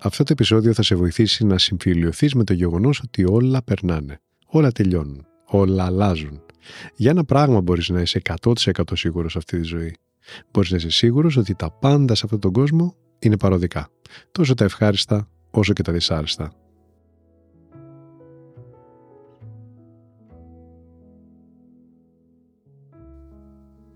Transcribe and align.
Αυτό 0.00 0.22
το 0.22 0.32
επεισόδιο 0.32 0.74
θα 0.74 0.82
σε 0.82 0.94
βοηθήσει 0.94 1.44
να 1.44 1.58
συμφιλειωθείς 1.58 2.34
με 2.34 2.44
το 2.44 2.52
γεγονός 2.52 3.00
ότι 3.00 3.24
όλα 3.28 3.62
περνάνε, 3.62 4.20
όλα 4.46 4.72
τελειώνουν, 4.72 5.26
όλα 5.46 5.84
αλλάζουν. 5.84 6.42
Για 6.96 7.10
ένα 7.10 7.24
πράγμα 7.24 7.60
μπορείς 7.60 7.88
να 7.88 8.00
είσαι 8.00 8.20
100% 8.42 8.82
σίγουρος 8.92 9.32
σε 9.32 9.38
αυτή 9.38 9.58
τη 9.58 9.64
ζωή. 9.64 9.94
Μπορείς 10.50 10.70
να 10.70 10.76
είσαι 10.76 10.90
σίγουρος 10.90 11.36
ότι 11.36 11.54
τα 11.54 11.70
πάντα 11.70 12.14
σε 12.14 12.22
αυτόν 12.24 12.40
τον 12.40 12.52
κόσμο 12.52 12.94
είναι 13.18 13.36
παροδικά. 13.36 13.88
Τόσο 14.32 14.54
τα 14.54 14.64
ευχάριστα 14.64 15.28
όσο 15.50 15.72
και 15.72 15.82
τα 15.82 15.92
δυσάρεστα. 15.92 16.52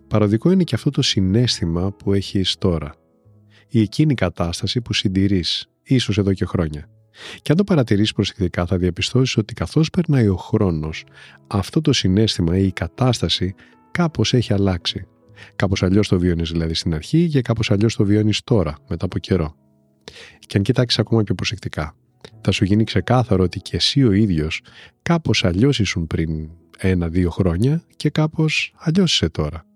Παροδικό 0.08 0.50
είναι 0.50 0.64
και 0.64 0.74
αυτό 0.74 0.90
το 0.90 1.02
συνέστημα 1.02 1.92
που 1.92 2.12
έχεις 2.12 2.56
τώρα. 2.58 2.94
Η 3.68 3.80
εκείνη 3.80 4.14
κατάσταση 4.14 4.80
που 4.80 4.92
συντηρείς, 4.92 5.66
ίσως 5.82 6.18
εδώ 6.18 6.32
και 6.32 6.44
χρόνια. 6.44 6.88
Και 7.42 7.50
αν 7.50 7.56
το 7.56 7.64
παρατηρήσεις 7.64 8.12
προσεκτικά 8.12 8.66
θα 8.66 8.76
διαπιστώσεις 8.76 9.36
ότι 9.36 9.54
καθώς 9.54 9.90
περνάει 9.90 10.28
ο 10.28 10.36
χρόνος, 10.36 11.04
αυτό 11.46 11.80
το 11.80 11.92
συνέστημα 11.92 12.58
ή 12.58 12.66
η 12.66 12.72
κατάσταση 12.72 13.54
κάπως 13.90 14.34
έχει 14.34 14.52
αλλάξει. 14.52 15.06
Κάπως 15.56 15.82
αλλιώς 15.82 16.08
το 16.08 16.18
βιώνεις 16.18 16.50
δηλαδή 16.50 16.74
στην 16.74 16.94
αρχή 16.94 17.28
και 17.28 17.42
κάπως 17.42 17.70
αλλιώς 17.70 17.96
το 17.96 18.04
βιώνεις 18.04 18.42
τώρα, 18.44 18.74
μετά 18.88 19.04
από 19.04 19.18
καιρό. 19.18 19.54
Και 20.46 20.56
αν 20.56 20.62
κοιτάξεις 20.62 20.98
ακόμα 20.98 21.22
πιο 21.22 21.34
προσεκτικά, 21.34 21.96
θα 22.40 22.50
σου 22.50 22.64
γίνει 22.64 22.84
ξεκάθαρο 22.84 23.42
ότι 23.42 23.60
και 23.60 23.76
εσύ 23.76 24.04
ο 24.04 24.12
ίδιος 24.12 24.60
κάπως 25.02 25.44
αλλιώς 25.44 25.78
ήσουν 25.78 26.06
πριν 26.06 26.50
ένα-δύο 26.78 27.30
χρόνια 27.30 27.84
και 27.96 28.10
κάπως 28.10 28.74
αλλιώς 28.78 29.12
είσαι 29.12 29.28
τώρα. 29.28 29.66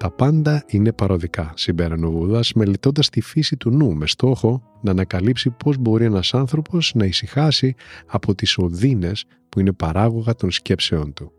Τα 0.00 0.10
πάντα 0.10 0.64
είναι 0.66 0.92
παροδικά, 0.92 1.52
συμπέρανε 1.56 2.06
ο 2.06 2.10
Βούδα, 2.10 2.40
μελετώντας 2.54 3.08
τη 3.08 3.20
φύση 3.20 3.56
του 3.56 3.70
νου 3.70 3.94
με 3.94 4.06
στόχο 4.06 4.62
να 4.82 4.90
ανακαλύψει 4.90 5.50
πώς 5.50 5.76
μπορεί 5.76 6.04
ένας 6.04 6.34
άνθρωπος 6.34 6.92
να 6.94 7.04
ησυχάσει 7.04 7.74
από 8.06 8.34
τις 8.34 8.58
οδύνες 8.58 9.24
που 9.48 9.60
είναι 9.60 9.72
παράγωγα 9.72 10.34
των 10.34 10.50
σκέψεών 10.50 11.12
του. 11.12 11.32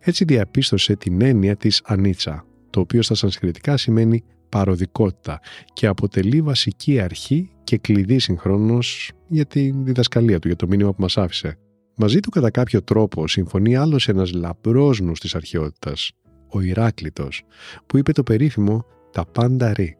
Έτσι 0.00 0.24
διαπίστωσε 0.24 0.96
την 0.96 1.20
έννοια 1.22 1.56
της 1.56 1.82
ανίτσα, 1.84 2.44
το 2.70 2.80
οποίο 2.80 3.02
στα 3.02 3.14
σανσκριτικά 3.14 3.76
σημαίνει 3.76 4.24
παροδικότητα 4.48 5.40
και 5.72 5.86
αποτελεί 5.86 6.40
βασική 6.40 7.00
αρχή 7.00 7.50
και 7.64 7.78
κλειδί 7.78 8.18
συγχρόνως 8.18 9.12
για 9.28 9.46
τη 9.46 9.70
διδασκαλία 9.70 10.38
του, 10.38 10.46
για 10.46 10.56
το 10.56 10.66
μήνυμα 10.66 10.90
που 10.90 11.00
μας 11.02 11.16
άφησε. 11.16 11.58
Μαζί 11.96 12.20
του 12.20 12.30
κατά 12.30 12.50
κάποιο 12.50 12.82
τρόπο 12.82 13.28
συμφωνεί 13.28 13.76
άλλος 13.76 14.08
ένας 14.08 14.32
λαμπρός 14.32 15.00
νους 15.00 15.20
της 15.20 15.34
αρχαιότητας, 15.34 16.12
ο 16.48 16.60
Ηράκλητος, 16.60 17.42
που 17.86 17.96
είπε 17.96 18.12
το 18.12 18.22
περίφημο 18.22 18.84
«Τα 19.12 19.26
πάντα 19.26 19.72
ρί». 19.72 19.96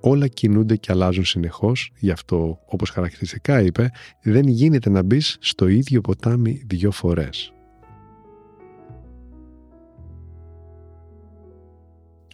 Όλα 0.00 0.28
κινούνται 0.28 0.76
και 0.76 0.92
αλλάζουν 0.92 1.24
συνεχώς, 1.24 1.92
γι' 1.98 2.10
αυτό, 2.10 2.58
όπως 2.66 2.90
χαρακτηριστικά 2.90 3.62
είπε, 3.62 3.90
δεν 4.22 4.48
γίνεται 4.48 4.90
να 4.90 5.02
μπεις 5.02 5.36
στο 5.40 5.66
ίδιο 5.66 6.00
ποτάμι 6.00 6.62
δυο 6.66 6.90
φορές. 6.90 7.52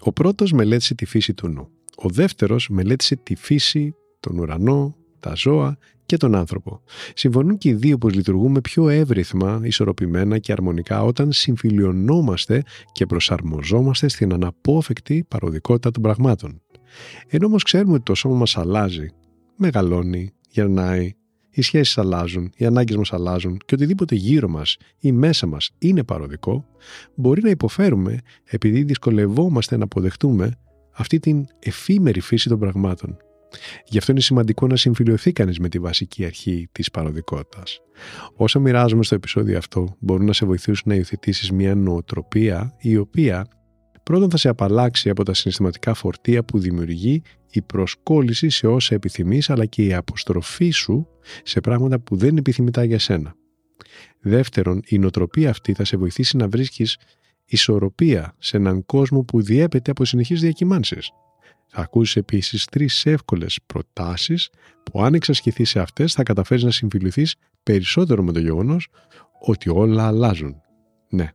Ο 0.01 0.13
πρώτος 0.13 0.53
μελέτησε 0.53 0.95
τη 0.95 1.05
φύση 1.05 1.35
του 1.35 1.49
νου. 1.49 1.69
Ο 1.97 2.09
δεύτερος 2.09 2.69
μελέτησε 2.69 3.17
τη 3.17 3.35
φύση, 3.35 3.95
τον 4.21 4.39
ουρανό, 4.39 4.97
τα 5.21 5.35
ζώα 5.35 5.79
και 6.13 6.19
τον 6.19 6.35
άνθρωπο. 6.35 6.81
Συμφωνούν 7.15 7.59
και 7.59 7.69
οι 7.69 7.73
δύο 7.73 7.99
πως 7.99 8.15
λειτουργούμε 8.15 8.61
πιο 8.61 8.89
εύρυθμα, 8.89 9.61
ισορροπημένα 9.63 10.39
και 10.39 10.53
αρμονικά 10.53 11.03
όταν 11.03 11.33
συμφιλιωνόμαστε 11.33 12.63
και 12.93 13.07
προσαρμοζόμαστε 13.07 14.09
στην 14.09 14.33
αναπόφευκτη 14.33 15.25
παροδικότητα 15.29 15.91
των 15.91 16.03
πραγμάτων. 16.03 16.63
Ενώ 17.29 17.47
όμως 17.47 17.63
ξέρουμε 17.63 17.93
ότι 17.93 18.03
το 18.03 18.15
σώμα 18.15 18.37
μας 18.37 18.57
αλλάζει, 18.57 19.09
μεγαλώνει, 19.57 20.33
γερνάει, 20.49 21.13
οι 21.51 21.63
σχέσεις 21.63 21.99
αλλάζουν, 21.99 22.53
οι 22.57 22.65
ανάγκες 22.65 22.97
μας 22.97 23.13
αλλάζουν 23.13 23.59
και 23.65 23.75
οτιδήποτε 23.75 24.15
γύρω 24.15 24.49
μας 24.49 24.77
ή 24.99 25.13
μέσα 25.13 25.47
μας 25.47 25.71
είναι 25.79 26.03
παροδικό, 26.03 26.67
μπορεί 27.15 27.43
να 27.43 27.51
υποφέρουμε 27.51 28.19
επειδή 28.45 28.83
δυσκολευόμαστε 28.83 29.77
να 29.77 29.85
αποδεχτούμε 29.85 30.59
αυτή 30.93 31.19
την 31.19 31.47
εφήμερη 31.59 32.21
φύση 32.21 32.49
των 32.49 32.59
πραγμάτων. 32.59 33.17
Γι' 33.87 33.99
αυτό 33.99 34.13
είναι 34.13 34.21
σημαντικό 34.21 34.67
να 34.67 34.77
συμφιλειωθεί 34.77 35.33
κανείς 35.33 35.59
με 35.59 35.69
τη 35.69 35.79
βασική 35.79 36.25
αρχή 36.25 36.69
της 36.73 36.91
παροδικότητας. 36.91 37.81
Όσα 38.37 38.59
μοιράζουμε 38.59 39.05
στο 39.05 39.15
επεισόδιο 39.15 39.59
αυτό 39.59 39.97
μπορούν 39.99 40.27
να 40.27 40.33
σε 40.33 40.47
βοηθήσουν 40.47 40.83
να 40.85 40.95
υιοθετήσεις 40.95 41.51
μια 41.51 41.75
νοοτροπία 41.75 42.75
η 42.79 42.97
οποία 42.97 43.47
πρώτον 44.03 44.31
θα 44.31 44.37
σε 44.37 44.49
απαλλάξει 44.49 45.11
από 45.11 45.25
τα 45.25 45.35
συναισθηματικά 45.35 45.95
φορτία 45.95 46.45
που 46.45 46.59
δημιουργεί 46.59 47.23
η 47.51 47.63
προσκόλληση 47.63 48.49
σε 48.49 48.67
όσα 48.67 48.95
επιθυμείς 48.95 49.51
αλλά 49.51 49.67
και 49.67 49.85
η 49.85 49.95
αποστροφή 49.95 50.71
σου 50.71 51.09
σε 51.43 51.61
πράγματα 51.61 52.01
που 52.01 52.17
δεν 52.17 52.29
είναι 52.29 52.39
επιθυμητά 52.39 52.85
για 52.85 52.99
σένα. 52.99 53.35
Δεύτερον, 54.21 54.81
η 54.87 54.99
νοοτροπία 54.99 55.51
αυτή 55.51 55.73
θα 55.73 55.85
σε 55.85 55.97
βοηθήσει 55.97 56.37
να 56.37 56.49
βρίσκεις 56.49 56.99
ισορροπία 57.45 58.35
σε 58.39 58.57
έναν 58.57 58.85
κόσμο 58.85 59.23
που 59.25 59.43
διέπεται 59.43 59.91
από 59.91 60.05
συνεχείς 60.05 60.41
διακυμάνσεις. 60.41 61.11
Θα 61.75 61.83
ακούσεις 61.83 62.17
επίσης 62.17 62.65
τρεις 62.65 63.07
εύκολες 63.07 63.59
προτάσεις 63.67 64.51
που 64.83 65.03
αν 65.03 65.15
εξασκηθεί 65.15 65.65
σε 65.65 65.81
αυτές 65.81 66.13
θα 66.13 66.23
καταφέρεις 66.23 66.65
να 66.65 66.71
συμφιληθείς 66.71 67.35
περισσότερο 67.63 68.23
με 68.23 68.33
το 68.33 68.39
γεγονός 68.39 68.89
ότι 69.41 69.71
όλα 69.71 70.07
αλλάζουν. 70.07 70.61
Ναι, 71.09 71.31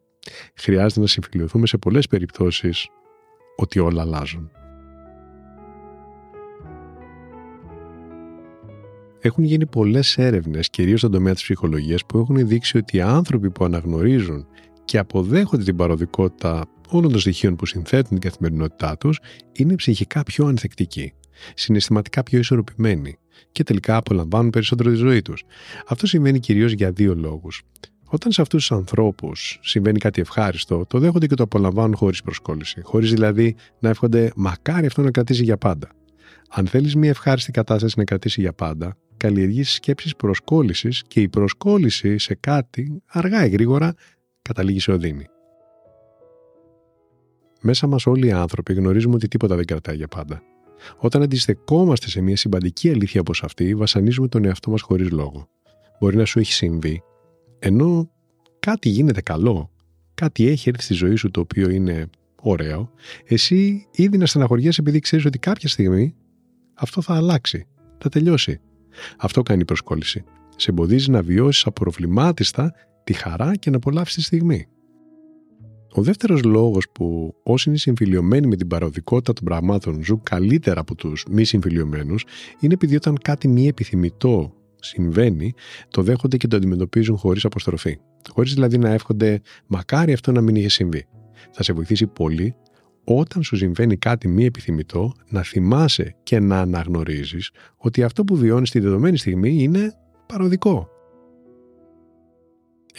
χρειάζεται 0.56 1.00
να 1.00 1.08
συμφιλειωθούμε 1.08 1.68
σε 1.68 1.78
πολλές 1.78 2.08
περιπτώσεις 2.08 2.88
ότι 3.56 3.80
όλα 3.80 4.02
αλλάζουν. 4.02 4.52
Έχουν 9.20 9.44
γίνει 9.44 9.66
πολλές 9.66 10.18
έρευνες, 10.18 10.70
κυρίως 10.70 11.00
στον 11.00 11.12
τομέα 11.12 11.34
της 11.34 11.44
ψυχολογίας, 11.44 12.06
που 12.06 12.18
έχουν 12.18 12.48
δείξει 12.48 12.78
ότι 12.78 12.98
οι 12.98 13.02
άνθρωποι 13.02 13.52
που 13.52 13.66
αναγνωρίζουν 13.66 14.48
και 14.86 14.98
αποδέχονται 14.98 15.64
την 15.64 15.76
παροδικότητα 15.76 16.66
όλων 16.88 17.12
των 17.12 17.20
στοιχείων 17.20 17.56
που 17.56 17.66
συνθέτουν 17.66 18.20
την 18.20 18.30
καθημερινότητά 18.30 18.98
τους 18.98 19.20
είναι 19.52 19.76
ψυχικά 19.76 20.24
πιο 20.24 20.46
ανθεκτικοί, 20.46 21.14
συναισθηματικά 21.54 22.24
πιο 22.24 22.40
ισορροπημένοι 22.40 23.18
και 23.52 23.64
τελικά 23.64 23.96
απολαμβάνουν 23.96 24.50
περισσότερο 24.50 24.90
τη 24.90 24.96
ζωή 24.96 25.22
τους. 25.22 25.44
Αυτό 25.88 26.08
συμβαίνει 26.08 26.40
κυρίως 26.40 26.72
για 26.72 26.92
δύο 26.92 27.16
λόγους. 27.16 27.62
Όταν 28.10 28.32
σε 28.32 28.42
αυτούς 28.42 28.68
τους 28.68 28.78
ανθρώπους 28.78 29.60
συμβαίνει 29.62 30.00
κάτι 30.00 30.22
ευχάριστο, 30.22 30.86
το 30.86 31.00
δέχονται 31.00 31.28
και 31.28 31.36
το 31.36 31.44
απολαμβάνουν 31.44 31.96
χωρίς 31.96 32.22
προσκόλληση. 32.22 32.82
Χωρίς 32.84 33.12
δηλαδή 33.12 33.56
να 33.80 33.90
εύχονται 33.90 34.32
μακάρι 34.36 34.86
αυτό 34.86 35.02
να 35.02 35.12
κρατήσει 35.12 35.44
για 35.44 35.58
πάντα. 35.58 35.90
Αν 36.50 36.68
θέλεις 36.68 36.96
μια 36.96 37.10
ευχάριστη 37.10 37.52
κατάσταση 37.52 37.94
να 37.98 38.04
κρατήσει 38.04 38.42
για 38.42 38.54
πάντα, 38.54 38.98
καλλιεργείς 39.18 39.74
σκέψεις 39.74 40.16
προσκόλλησης 40.16 41.04
και 41.08 41.22
η 41.22 41.30
προσκόλληση 41.30 42.18
σε 42.18 42.36
κάτι, 42.36 43.02
αργά 43.06 43.46
ή 43.46 43.50
γρήγορα, 43.50 43.94
καταλήγει 44.42 44.80
σε 44.80 44.92
οδύνη. 44.92 45.26
Μέσα 47.70 47.88
μας 47.88 48.06
όλοι 48.06 48.28
οι 48.28 48.32
άνθρωποι 48.32 48.74
γνωρίζουμε 48.74 49.16
ότι 49.16 49.28
τίποτα 49.28 49.56
δεν 49.56 49.66
κρατάει 49.66 49.96
για 49.96 50.08
πάντα. 50.08 50.42
Όταν 50.98 51.22
αντιστεκόμαστε 51.22 52.10
σε 52.10 52.22
μια 52.22 52.38
συμπαντική 52.38 52.90
αλήθεια 52.90 53.22
όπως 53.22 53.44
αυτή, 53.44 53.76
βασανίζουμε 53.76 54.28
τον 54.28 54.46
εαυτό 54.46 54.72
μας 54.72 54.82
χωρίς 54.82 55.12
λόγο. 55.12 55.48
Μπορεί 56.00 56.16
να 56.16 56.26
σου 56.26 56.40
έχει 56.40 56.54
συμβεί, 56.54 57.02
ενώ 57.60 58.10
κάτι 58.60 58.90
γίνεται 58.90 59.22
καλό, 59.22 59.72
κάτι 60.14 60.48
έχει 60.48 60.70
έρθει 60.70 60.84
στη 60.84 60.94
ζωή 60.94 61.16
σου 61.16 61.32
το 61.32 61.40
οποίο 61.40 61.70
είναι 61.70 62.10
ωραίο, 62.42 62.92
εσύ 63.26 63.88
ήδη 63.92 64.18
να 64.18 64.26
στεναχωριέσαι 64.26 64.82
επειδή 64.82 65.00
ξέρεις 65.00 65.26
ότι 65.26 65.40
κάποια 65.40 65.70
στιγμή 65.70 66.16
αυτό 66.74 67.02
θα 67.02 67.16
αλλάξει, 67.16 67.68
θα 67.98 68.10
τελειώσει. 68.10 68.60
Αυτό 69.18 69.42
κάνει 69.42 69.62
η 69.62 69.66
προσκόλληση. 69.66 70.24
Σε 70.56 70.72
εμποδίζει 70.72 71.12
να 71.12 71.22
βιώσεις 71.22 71.66
απροβλημάτιστα 71.66 72.74
τη 73.04 73.14
χαρά 73.14 73.56
και 73.56 73.70
να 73.70 73.76
απολαύσεις 73.76 74.16
τη 74.16 74.22
στιγμή. 74.22 74.68
Ο 75.92 76.02
δεύτερος 76.02 76.44
λόγος 76.44 76.90
που 76.92 77.36
όσοι 77.44 77.70
είναι 77.70 77.78
συμφιλειωμένοι 77.78 78.48
με 78.48 78.56
την 78.56 78.68
παροδικότητα 78.68 79.34
των 79.34 79.44
πραγμάτων 79.44 80.04
ζουν 80.04 80.24
καλύτερα 80.24 80.80
από 80.80 80.96
τους 80.96 81.26
μη 81.30 81.44
συμφιλειωμένους 81.44 82.26
είναι 82.60 82.74
επειδή 82.74 82.96
όταν 82.96 83.18
κάτι 83.22 83.48
μη 83.48 83.68
επιθυμητό 83.68 84.54
συμβαίνει, 84.80 85.54
το 85.90 86.02
δέχονται 86.02 86.38
και 86.38 86.48
το 86.48 86.56
αντιμετωπίζουν 86.56 87.18
χωρίς 87.18 87.46
αποστροφή. 87.46 88.00
Χωρίς 88.30 88.54
δηλαδή 88.54 88.78
να 88.78 88.90
εύχονται 88.90 89.42
μακάρι 89.68 90.14
αυτό 90.14 90.32
να 90.32 90.42
μην 90.42 90.56
είχε 90.56 90.70
συμβεί. 90.70 91.06
Θα 91.52 91.64
σε 91.64 91.74
βοηθήσει 91.74 92.08
πολύ 92.08 92.56
όταν 93.04 93.44
σου 93.44 93.56
συμβαίνει 93.56 93.98
κάτι 93.98 94.28
μη 94.28 94.46
επιθυμητό 94.46 95.12
να 95.30 95.44
θυμάσαι 95.44 96.16
και 96.24 96.40
να 96.40 96.60
αναγνωρίζεις 96.60 97.52
ότι 97.78 98.04
αυτό 98.04 98.24
που 98.24 98.36
βιώνεις 98.36 98.70
στη 98.70 98.80
δεδομένη 98.80 99.18
στιγμή 99.18 99.64
είναι 99.64 99.94
παροδικό. 100.26 100.97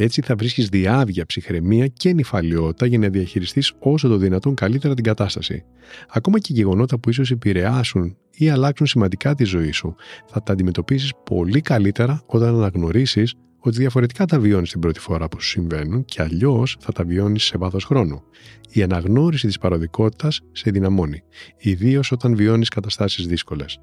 Έτσι 0.00 0.22
θα 0.22 0.34
βρίσκεις 0.34 0.68
διάβια, 0.68 1.26
ψυχραιμία 1.26 1.86
και 1.86 2.12
νυφαλιότητα 2.12 2.86
για 2.86 2.98
να 2.98 3.08
διαχειριστείς 3.08 3.72
όσο 3.78 4.08
το 4.08 4.16
δυνατόν 4.16 4.54
καλύτερα 4.54 4.94
την 4.94 5.04
κατάσταση. 5.04 5.64
Ακόμα 6.08 6.38
και 6.38 6.52
γεγονότα 6.52 6.98
που 6.98 7.10
ίσως 7.10 7.30
επηρεάσουν 7.30 8.16
ή 8.30 8.48
αλλάξουν 8.48 8.86
σημαντικά 8.86 9.34
τη 9.34 9.44
ζωή 9.44 9.70
σου, 9.70 9.94
θα 10.26 10.42
τα 10.42 10.52
αντιμετωπίσεις 10.52 11.12
πολύ 11.24 11.60
καλύτερα 11.60 12.22
όταν 12.26 12.54
αναγνωρίσεις 12.54 13.34
ότι 13.58 13.78
διαφορετικά 13.78 14.24
τα 14.24 14.38
βιώνεις 14.38 14.70
την 14.70 14.80
πρώτη 14.80 15.00
φορά 15.00 15.28
που 15.28 15.40
σου 15.40 15.48
συμβαίνουν 15.48 16.04
και 16.04 16.22
αλλιώς 16.22 16.76
θα 16.80 16.92
τα 16.92 17.04
βιώνεις 17.04 17.42
σε 17.42 17.58
βάθος 17.58 17.84
χρόνου. 17.84 18.22
Η 18.70 18.82
αναγνώριση 18.82 19.46
της 19.46 19.58
παροδικότητας 19.58 20.40
σε 20.52 20.70
δυναμώνει, 20.70 21.22
ιδίως 21.58 22.12
όταν 22.12 22.36
βιώνεις 22.36 22.68
καταστάσεις 22.68 23.26
δύσκολες. 23.26 23.78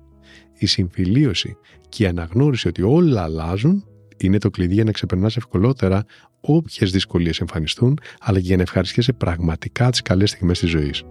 Η 0.57 0.65
συμφιλίωση 0.65 1.57
και 1.89 2.03
η 2.03 2.07
αναγνώριση 2.07 2.67
ότι 2.67 2.81
όλα 2.81 3.21
αλλάζουν 3.21 3.85
είναι 4.17 4.37
το 4.37 4.49
κλειδί 4.49 4.73
για 4.73 4.83
να 4.83 4.91
ξεπερνάς 4.91 5.37
ευκολότερα 5.37 6.05
όποιες 6.41 6.91
δυσκολίες 6.91 7.39
εμφανιστούν, 7.39 7.99
αλλά 8.19 8.39
και 8.39 8.45
για 8.45 8.55
να 8.55 8.61
ευχαριστιέσαι 8.61 9.13
πραγματικά 9.13 9.89
τις 9.89 10.01
καλές 10.01 10.29
στιγμές 10.29 10.59
της 10.59 10.69
ζωής. 10.69 11.03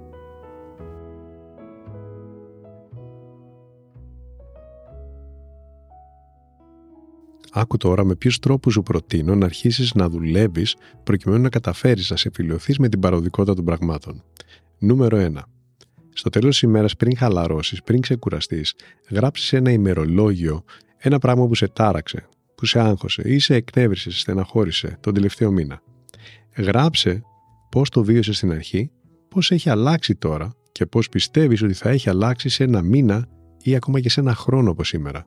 Άκου 7.56 7.76
τώρα 7.76 8.04
με 8.04 8.14
ποιους 8.14 8.38
τρόπους 8.38 8.72
σου 8.72 8.82
προτείνω 8.82 9.34
να 9.34 9.44
αρχίσεις 9.44 9.94
να 9.94 10.08
δουλεύεις 10.08 10.76
προκειμένου 11.04 11.42
να 11.42 11.48
καταφέρεις 11.48 12.10
να 12.10 12.16
σε 12.16 12.30
φιλοθεί 12.34 12.74
με 12.78 12.88
την 12.88 13.00
παροδικότητα 13.00 13.54
των 13.54 13.64
πραγμάτων. 13.64 14.22
Νούμερο 14.78 15.18
1. 15.18 15.38
Στο 16.12 16.30
τέλος 16.30 16.50
της 16.50 16.62
ημέρας, 16.62 16.96
πριν 16.96 17.16
χαλαρώσεις, 17.16 17.82
πριν 17.82 18.00
ξεκουραστείς, 18.00 18.74
γράψεις 19.10 19.52
ένα 19.52 19.70
ημερολόγιο, 19.70 20.64
ένα 20.96 21.18
πράγμα 21.18 21.46
που 21.46 21.54
σε 21.54 21.68
τάραξε, 21.68 22.28
που 22.64 22.70
σε 22.70 22.80
άγχωσε 22.80 23.22
ή 23.24 23.38
σε 23.38 23.54
εκνεύρισε, 23.54 24.10
στεναχώρησε 24.10 24.96
τον 25.00 25.14
τελευταίο 25.14 25.50
μήνα. 25.50 25.82
Γράψε 26.56 27.22
πώς 27.70 27.90
το 27.90 28.04
βίωσε 28.04 28.32
στην 28.32 28.52
αρχή, 28.52 28.90
πώς 29.28 29.50
έχει 29.50 29.70
αλλάξει 29.70 30.14
τώρα 30.14 30.54
και 30.72 30.86
πώς 30.86 31.08
πιστεύεις 31.08 31.62
ότι 31.62 31.72
θα 31.72 31.90
έχει 31.90 32.08
αλλάξει 32.08 32.48
σε 32.48 32.64
ένα 32.64 32.82
μήνα 32.82 33.28
ή 33.62 33.74
ακόμα 33.74 34.00
και 34.00 34.10
σε 34.10 34.20
ένα 34.20 34.34
χρόνο 34.34 34.70
από 34.70 34.84
σήμερα. 34.84 35.26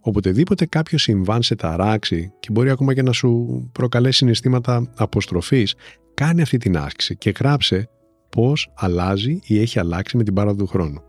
Οποτεδήποτε 0.00 0.66
κάποιος 0.66 1.02
συμβάν 1.02 1.42
σε 1.42 1.54
ταράξει 1.54 2.32
και 2.40 2.48
μπορεί 2.52 2.70
ακόμα 2.70 2.94
και 2.94 3.02
να 3.02 3.12
σου 3.12 3.62
προκαλέσει 3.72 4.16
συναισθήματα 4.16 4.92
αποστροφής, 4.96 5.74
κάνει 6.14 6.42
αυτή 6.42 6.56
την 6.56 6.76
άσκηση 6.76 7.16
και 7.16 7.32
γράψε 7.38 7.88
πώς 8.30 8.72
αλλάζει 8.74 9.38
ή 9.42 9.60
έχει 9.60 9.78
αλλάξει 9.78 10.16
με 10.16 10.22
την 10.22 10.34
πάροδο 10.34 10.56
του 10.56 10.66
χρόνου. 10.66 11.02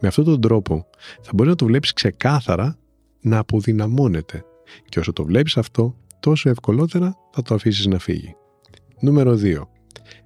Με 0.00 0.08
αυτόν 0.08 0.24
τον 0.24 0.40
τρόπο 0.40 0.86
θα 1.22 1.30
μπορείς 1.34 1.50
να 1.50 1.58
το 1.58 1.66
βλέπεις 1.66 1.92
ξεκάθαρα 1.92 2.78
να 3.20 3.38
αποδυναμώνεται 3.38 4.44
και 4.88 4.98
όσο 4.98 5.12
το 5.12 5.24
βλέπεις 5.24 5.56
αυτό, 5.56 5.96
τόσο 6.20 6.48
ευκολότερα 6.48 7.16
θα 7.32 7.42
το 7.42 7.54
αφήσεις 7.54 7.86
να 7.86 7.98
φύγει. 7.98 8.34
Νούμερο 9.00 9.38
2. 9.42 9.68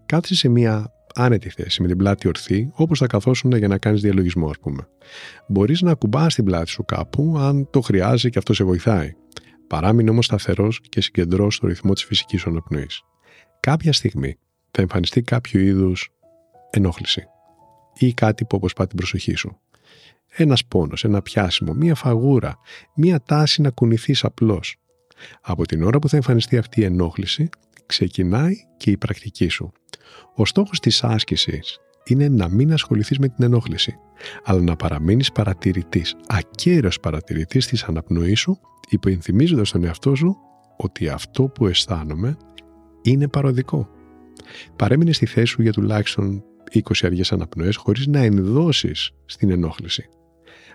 Κάτσε 0.06 0.34
σε 0.34 0.48
μια 0.48 0.92
άνετη 1.14 1.48
θέση 1.48 1.82
με 1.82 1.88
την 1.88 1.96
πλάτη 1.96 2.28
ορθή, 2.28 2.70
όπως 2.75 2.98
θα 2.98 3.06
καθόσουν 3.06 3.56
για 3.56 3.69
να 3.69 3.78
κάνεις 3.78 4.00
διαλογισμό, 4.00 4.48
ας 4.48 4.58
πούμε. 4.58 4.88
Μπορείς 5.48 5.81
να 5.81 5.90
ακουμπά 5.90 6.26
την 6.26 6.44
πλάτη 6.44 6.70
σου 6.70 6.84
κάπου, 6.84 7.34
αν 7.38 7.70
το 7.70 7.81
χρειάζεται 7.81 8.28
και 8.28 8.38
αυτό 8.38 8.54
σε 8.54 8.64
βοηθάει. 8.64 9.12
Παράμεινε 9.66 10.10
όμως 10.10 10.25
σταθερός 10.25 10.81
και 10.88 11.00
συγκεντρώ 11.00 11.50
στο 11.50 11.66
ρυθμό 11.66 11.93
της 11.93 12.04
φυσικής 12.04 12.46
αναπνοής. 12.46 13.02
Κάποια 13.60 13.93
στιγμή 13.93 14.38
θα 14.70 14.82
εμφανιστεί 14.82 15.22
κάποιο 15.22 15.60
είδους 15.60 16.08
ενόχληση 16.70 17.25
ή 17.94 18.14
κάτι 18.14 18.44
που 18.44 18.56
αποσπά 18.56 18.86
την 18.86 18.96
προσοχή 18.96 19.34
σου. 19.34 19.60
Ένας 20.31 20.65
πόνος, 20.65 21.05
ένα 21.05 21.23
πιάσιμο, 21.23 21.73
μία 21.73 21.94
φαγούρα, 21.94 22.59
μία 22.94 23.23
τάση 23.23 23.61
να 23.61 23.71
κουνηθείς 23.71 24.25
απλώς. 24.25 24.77
Από 25.41 25.67
την 25.67 25.82
ώρα 25.82 25.99
που 25.99 26.09
θα 26.09 26.17
εμφανιστεί 26.17 26.56
αυτή 26.56 26.81
η 26.81 26.85
ενόχληση, 26.85 27.49
ξεκινάει 27.87 28.55
και 28.77 28.91
η 28.91 28.97
πρακτική 28.97 29.49
σου. 29.49 29.73
Ο 30.35 30.44
στόχος 30.44 30.81
της 30.81 31.05
άσκησης 31.05 31.79
είναι 32.05 32.29
να 32.29 32.49
μην 32.49 32.73
ασχοληθείς 32.73 33.19
με 33.19 33.29
την 33.29 33.44
ενόχληση, 33.44 33.97
αλλά 34.44 34.61
να 34.61 34.77
παραμείνεις 34.77 35.32
παρατηρητής, 35.32 36.15
ακέραιος 36.27 37.00
παρατηρητής 37.00 37.67
της 37.67 37.82
αναπνοής 37.82 38.41
σου, 38.41 38.61
υπενθυμίζοντας 38.88 39.69
στον 39.69 39.85
εαυτό 39.85 40.15
σου 40.15 40.37
ότι 40.77 41.09
αυτό 41.09 41.44
που 41.49 41.67
αισθάνομαι 41.67 42.37
είναι 43.03 43.29
παροδικό. 43.29 43.88
Παρέμεινες 44.77 45.17
στη 45.17 45.27
θέση 45.27 45.47
σου 45.47 45.62
για 45.62 45.73
τουλάχιστον 45.73 46.44
20 46.73 46.81
αργές 47.03 47.32
αναπνοές 47.32 47.77
χωρίς 47.77 48.06
να 48.06 48.19
ενδώσεις 48.19 49.11
στην 49.27 49.50
ενόχληση. 49.50 50.09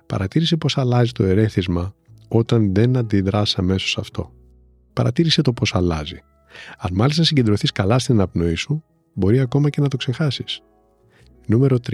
Παρατήρησε 0.06 0.58
πώς 0.58 0.78
αλλάζει 0.78 1.12
το 1.12 1.24
ερέθισμα 1.24 1.96
όταν 2.28 2.74
δεν 2.74 2.98
αντιδράς 2.98 3.58
αμέσως 3.58 3.90
σε 3.90 4.00
αυτό. 4.00 4.34
Παρατήρησε 4.94 5.42
το 5.42 5.54
πώς 5.54 5.76
αλλάζει. 5.76 6.20
Αν 6.78 6.94
μάλιστα 6.94 7.24
συγκεντρωθείς 7.24 7.72
καλά 7.72 8.00
στην 8.00 8.16
αναπνοή 8.16 8.56
σου, 8.56 8.84
μπορεί 9.14 9.40
ακόμα 9.40 9.70
και 9.70 9.82
να 9.82 9.88
το 9.88 9.98
ξεχάσεις. 9.98 10.62
Νούμερο 11.48 11.78
3. 11.88 11.94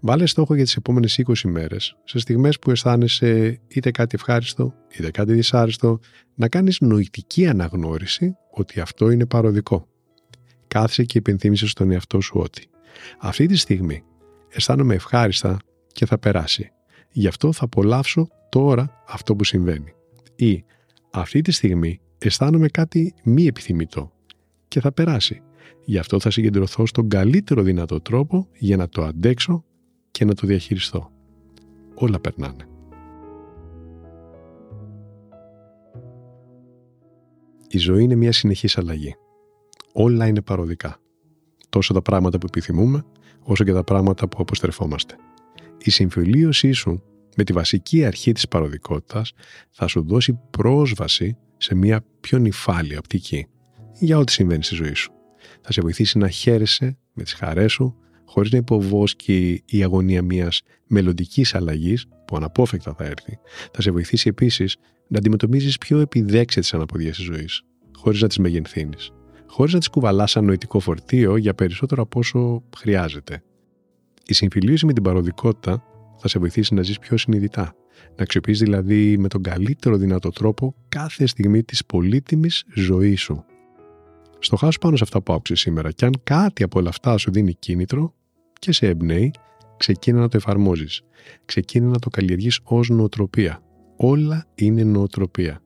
Βάλε 0.00 0.26
στόχο 0.26 0.54
για 0.54 0.64
τις 0.64 0.76
επόμενες 0.76 1.18
20 1.26 1.32
μέρες, 1.44 1.96
σε 2.04 2.18
στιγμές 2.18 2.58
που 2.58 2.70
αισθάνεσαι 2.70 3.60
είτε 3.68 3.90
κάτι 3.90 4.14
ευχάριστο, 4.14 4.74
είτε 4.98 5.10
κάτι 5.10 5.32
δυσάρεστο, 5.32 5.98
να 6.34 6.48
κάνεις 6.48 6.80
νοητική 6.80 7.46
αναγνώριση 7.46 8.36
ότι 8.50 8.80
αυτό 8.80 9.10
είναι 9.10 9.26
παροδικό. 9.26 9.86
Κάθισε 10.66 11.04
και 11.04 11.18
υπενθύμησες 11.18 11.70
στον 11.70 11.90
εαυτό 11.90 12.20
σου 12.20 12.40
ότι 12.40 12.68
αυτή 13.18 13.46
τη 13.46 13.56
στιγμή 13.56 14.04
αισθάνομαι 14.48 14.94
ευχάριστα 14.94 15.56
και 15.92 16.06
θα 16.06 16.18
περάσει. 16.18 16.70
Γι' 17.18 17.26
αυτό 17.26 17.52
θα 17.52 17.64
απολαύσω 17.64 18.28
τώρα 18.48 19.02
αυτό 19.06 19.36
που 19.36 19.44
συμβαίνει. 19.44 19.92
Ή 20.36 20.64
αυτή 21.10 21.40
τη 21.40 21.52
στιγμή 21.52 22.00
αισθάνομαι 22.18 22.68
κάτι 22.68 23.14
μη 23.24 23.46
επιθυμητό 23.46 24.12
και 24.68 24.80
θα 24.80 24.92
περάσει. 24.92 25.42
Γι' 25.84 25.98
αυτό 25.98 26.20
θα 26.20 26.30
συγκεντρωθώ 26.30 26.86
στον 26.86 27.08
καλύτερο 27.08 27.62
δυνατό 27.62 28.00
τρόπο 28.00 28.48
για 28.58 28.76
να 28.76 28.88
το 28.88 29.04
αντέξω 29.04 29.64
και 30.10 30.24
να 30.24 30.34
το 30.34 30.46
διαχειριστώ. 30.46 31.10
Όλα 31.94 32.20
περνάνε. 32.20 32.68
Η 37.68 37.78
ζωή 37.78 38.02
είναι 38.02 38.14
μια 38.14 38.32
συνεχής 38.32 38.78
αλλαγή. 38.78 39.14
Όλα 39.92 40.26
είναι 40.26 40.42
παροδικά. 40.42 41.00
Τόσο 41.68 41.92
τα 41.92 42.02
πράγματα 42.02 42.38
που 42.38 42.46
επιθυμούμε, 42.48 43.04
όσο 43.42 43.64
και 43.64 43.72
τα 43.72 43.84
πράγματα 43.84 44.28
που 44.28 44.36
αποστρεφόμαστε. 44.40 45.16
Η 45.86 45.90
συμφιλίωσή 45.90 46.72
σου 46.72 47.02
με 47.36 47.44
τη 47.44 47.52
βασική 47.52 48.04
αρχή 48.04 48.32
της 48.32 48.48
παροδικότητας 48.48 49.32
θα 49.70 49.86
σου 49.86 50.02
δώσει 50.06 50.38
πρόσβαση 50.50 51.36
σε 51.56 51.74
μια 51.74 52.04
πιο 52.20 52.38
νυφάλια 52.38 52.98
οπτική 52.98 53.46
για 53.98 54.18
ό,τι 54.18 54.32
συμβαίνει 54.32 54.64
στη 54.64 54.74
ζωή 54.74 54.94
σου. 54.94 55.12
Θα 55.60 55.72
σε 55.72 55.80
βοηθήσει 55.80 56.18
να 56.18 56.28
χαίρεσαι 56.28 56.98
με 57.12 57.22
τις 57.22 57.32
χαρές 57.32 57.72
σου 57.72 57.96
χωρίς 58.24 58.50
να 58.50 58.58
υποβόσκει 58.58 59.62
η 59.66 59.82
αγωνία 59.82 60.22
μιας 60.22 60.62
μελλοντικής 60.86 61.54
αλλαγής 61.54 62.06
που 62.26 62.36
αναπόφευκτα 62.36 62.94
θα 62.94 63.04
έρθει. 63.04 63.38
Θα 63.72 63.82
σε 63.82 63.90
βοηθήσει 63.90 64.28
επίσης 64.28 64.76
να 65.08 65.18
αντιμετωπίζεις 65.18 65.78
πιο 65.78 65.98
επιδέξια 65.98 66.62
τι 66.62 66.68
αναποδιές 66.72 67.16
της 67.16 67.24
ζωής, 67.24 67.62
χωρίς 67.96 68.20
να 68.20 68.28
τις 68.28 68.38
μεγενθύνεις, 68.38 69.10
χωρίς 69.46 69.72
να 69.72 69.78
τις 69.78 69.88
κουβαλάς 69.88 70.30
σαν 70.30 70.44
νοητικό 70.44 70.80
φορτίο 70.80 71.36
για 71.36 71.54
περισσότερο 71.54 72.02
από 72.02 72.18
όσο 72.18 72.62
χρειάζεται. 72.76 73.42
Η 74.26 74.34
συμφιλίωση 74.34 74.86
με 74.86 74.92
την 74.92 75.02
παροδικότητα 75.02 75.82
θα 76.16 76.28
σε 76.28 76.38
βοηθήσει 76.38 76.74
να 76.74 76.82
ζεις 76.82 76.98
πιο 76.98 77.16
συνειδητά, 77.16 77.74
να 78.16 78.22
αξιοποιείς 78.22 78.58
δηλαδή 78.58 79.18
με 79.18 79.28
τον 79.28 79.42
καλύτερο 79.42 79.96
δυνατό 79.96 80.30
τρόπο 80.30 80.74
κάθε 80.88 81.26
στιγμή 81.26 81.62
της 81.62 81.86
πολύτιμης 81.86 82.64
ζωής 82.74 83.20
σου. 83.20 83.44
Στοχάσου 84.38 84.78
πάνω 84.78 84.96
σε 84.96 85.02
αυτά 85.04 85.22
που 85.22 85.32
άκουσες 85.32 85.60
σήμερα 85.60 85.90
και 85.90 86.04
αν 86.04 86.12
κάτι 86.22 86.62
από 86.62 86.78
όλα 86.78 86.88
αυτά 86.88 87.16
σου 87.16 87.30
δίνει 87.30 87.54
κίνητρο 87.54 88.14
και 88.58 88.72
σε 88.72 88.86
εμπνέει, 88.86 89.30
ξεκίνα 89.76 90.18
να 90.18 90.28
το 90.28 90.36
εφαρμόζεις. 90.36 91.02
Ξεκίνα 91.44 91.86
να 91.86 91.98
το 91.98 92.08
καλλιεργείς 92.08 92.60
ως 92.62 92.88
νοοτροπία. 92.88 93.60
Όλα 93.96 94.46
είναι 94.54 94.82
νοοτροπία. 94.82 95.60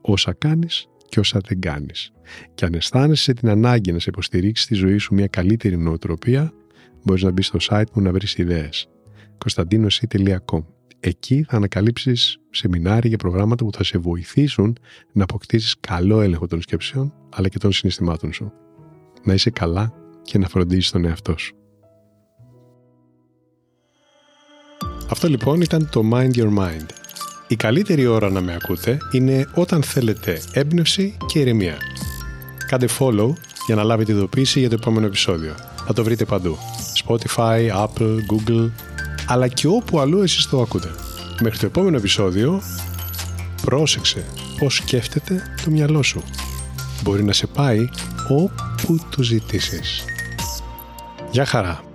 Όσα 0.00 0.32
κάνεις 0.32 0.88
και 1.08 1.20
όσα 1.20 1.40
δεν 1.46 1.60
κάνεις. 1.60 2.12
Και 2.54 2.64
αν 2.64 2.74
αισθάνεσαι 2.74 3.32
την 3.32 3.48
ανάγκη 3.48 3.92
να 3.92 3.98
σε 3.98 4.08
υποστηρίξει 4.08 4.62
στη 4.62 4.74
ζωή 4.74 4.98
σου 4.98 5.14
μια 5.14 5.26
καλύτερη 5.26 5.76
νοοτροπία, 5.76 6.52
μπορείς 7.02 7.22
να 7.22 7.30
μπεις 7.30 7.46
στο 7.46 7.58
site 7.68 7.90
μου 7.92 8.02
να 8.02 8.12
βρεις 8.12 8.36
ιδέες. 8.36 8.88
konstantinos.com 9.44 10.64
Εκεί 11.00 11.44
θα 11.48 11.56
ανακαλύψεις 11.56 12.38
σεμινάρια 12.50 13.08
για 13.08 13.18
προγράμματα 13.18 13.64
που 13.64 13.72
θα 13.72 13.84
σε 13.84 13.98
βοηθήσουν 13.98 14.76
να 15.12 15.22
αποκτήσεις 15.22 15.76
καλό 15.80 16.20
έλεγχο 16.20 16.46
των 16.46 16.62
σκέψεων 16.62 17.12
αλλά 17.34 17.48
και 17.48 17.58
των 17.58 17.72
συναισθημάτων 17.72 18.32
σου. 18.32 18.52
Να 19.24 19.34
είσαι 19.34 19.50
καλά 19.50 19.94
και 20.22 20.38
να 20.38 20.48
φροντίζεις 20.48 20.90
τον 20.90 21.04
εαυτό 21.04 21.38
σου. 21.38 21.54
Αυτό 25.10 25.28
λοιπόν 25.28 25.60
ήταν 25.60 25.88
το 25.90 26.02
Mind 26.12 26.34
Your 26.34 26.58
Mind. 26.58 26.86
Η 27.48 27.56
καλύτερη 27.56 28.06
ώρα 28.06 28.30
να 28.30 28.40
με 28.40 28.54
ακούτε 28.54 28.98
είναι 29.12 29.46
όταν 29.54 29.82
θέλετε 29.82 30.40
έμπνευση 30.52 31.16
και 31.26 31.38
ηρεμία. 31.38 31.76
Κάντε 32.66 32.88
follow 32.98 33.32
για 33.66 33.74
να 33.74 33.82
λάβετε 33.82 34.12
ειδοποίηση 34.12 34.58
για 34.60 34.68
το 34.68 34.74
επόμενο 34.74 35.06
επεισόδιο. 35.06 35.54
Θα 35.86 35.92
το 35.92 36.04
βρείτε 36.04 36.24
παντού. 36.24 36.58
Spotify, 37.04 37.70
Apple, 37.70 38.16
Google, 38.32 38.70
αλλά 39.26 39.48
και 39.48 39.66
όπου 39.66 40.00
αλλού 40.00 40.22
εσείς 40.22 40.48
το 40.48 40.60
ακούτε. 40.60 40.90
Μέχρι 41.40 41.58
το 41.58 41.66
επόμενο 41.66 41.96
επεισόδιο, 41.96 42.62
πρόσεξε 43.62 44.24
πώς 44.58 44.74
σκέφτεται 44.74 45.42
το 45.64 45.70
μυαλό 45.70 46.02
σου. 46.02 46.22
Μπορεί 47.02 47.24
να 47.24 47.32
σε 47.32 47.46
πάει 47.46 47.88
όπου 48.28 48.98
το 49.16 49.22
ζητήσεις. 49.22 50.04
Γεια 51.30 51.44
χαρά! 51.44 51.93